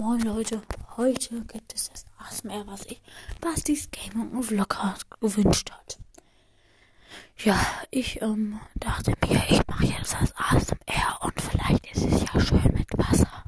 Moin 0.00 0.20
Leute, 0.20 0.62
heute 0.96 1.40
gibt 1.46 1.74
es 1.74 1.90
das 1.90 2.04
ASMR, 2.18 2.64
was 2.68 2.86
ich 2.86 3.02
Bastis 3.40 3.88
Gaming 3.90 4.40
Vlogcast 4.44 5.10
gewünscht 5.20 5.72
hat. 5.72 5.98
Ja, 7.38 7.58
ich 7.90 8.22
ähm, 8.22 8.60
dachte 8.76 9.14
mir, 9.26 9.42
ich 9.48 9.60
mache 9.66 9.86
jetzt 9.86 10.14
das 10.14 10.32
ASMR 10.36 11.18
und 11.22 11.40
vielleicht 11.40 11.96
ist 11.96 12.04
es 12.04 12.22
ja 12.32 12.40
schön 12.40 12.72
mit 12.74 12.96
Wasser. 12.96 13.42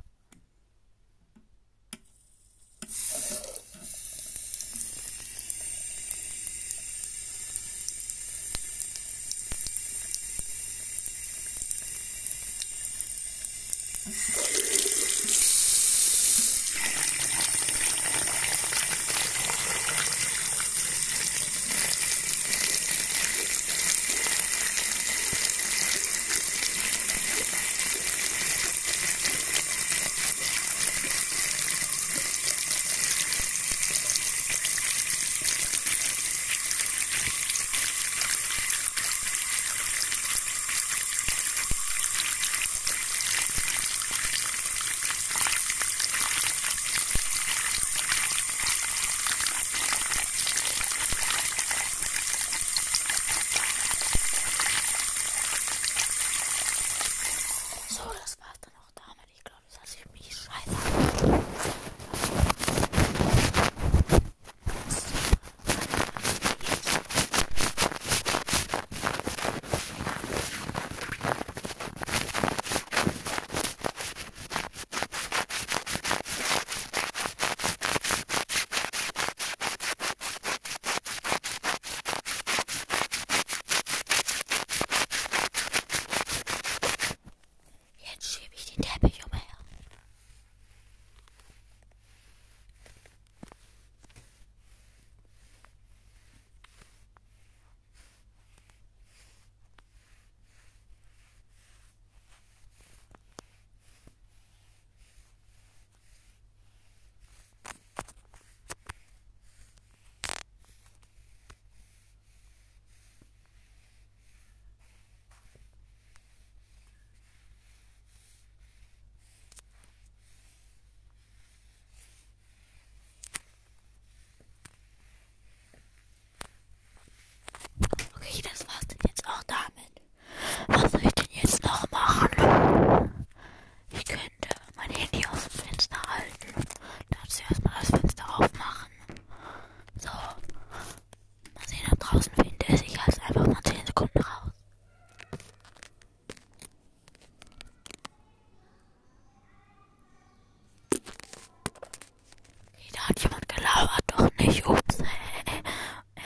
Da 153.00 153.08
hat 153.08 153.22
jemand 153.22 153.48
gelauert, 153.48 154.04
doch 154.06 154.30
nicht. 154.38 154.66
Ups. 154.66 154.98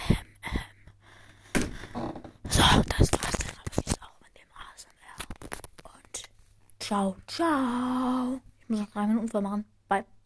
Ähm, 0.08 0.16
ähm. 1.54 2.12
So, 2.48 2.62
das 2.62 3.12
war's 3.12 3.38
dann 3.38 3.56
aber 3.60 3.76
jetzt 3.76 4.02
auch 4.02 4.20
mit 4.20 4.34
dem 4.36 4.50
ASMR. 4.54 5.18
Und 5.84 6.22
ciao, 6.80 7.16
ciao. 7.26 8.40
Ich 8.62 8.68
muss 8.68 8.80
noch 8.80 8.90
drei 8.90 9.06
Minuten 9.06 9.28
vormachen. 9.28 9.62
Bye. 9.62 9.73